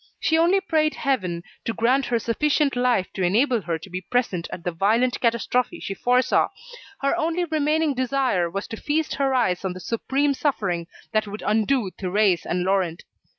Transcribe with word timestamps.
She 0.19 0.35
only 0.35 0.59
prayed 0.59 0.95
heaven, 0.95 1.43
to 1.63 1.73
grant 1.75 2.07
her 2.07 2.17
sufficient 2.17 2.75
life 2.75 3.13
to 3.13 3.21
enable 3.21 3.61
her 3.61 3.77
to 3.77 3.87
be 3.87 4.01
present 4.01 4.47
at 4.51 4.63
the 4.63 4.71
violent 4.71 5.21
catastrophe 5.21 5.79
she 5.79 5.93
foresaw; 5.93 6.47
her 7.01 7.15
only 7.15 7.45
remaining 7.45 7.93
desire 7.93 8.49
was 8.49 8.65
to 8.69 8.77
feast 8.81 9.13
her 9.17 9.35
eyes 9.35 9.63
on 9.63 9.73
the 9.73 9.79
supreme 9.79 10.33
suffering 10.33 10.87
that 11.11 11.27
would 11.27 11.43
undo 11.45 11.91
Thérèse 11.99 12.45
and 12.45 12.63
Laurent. 12.63 13.03